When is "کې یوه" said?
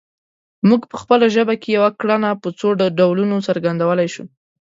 1.61-1.89